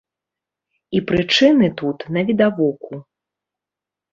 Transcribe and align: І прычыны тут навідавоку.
І 0.99 1.01
прычыны 1.11 1.69
тут 1.81 2.07
навідавоку. 2.17 2.93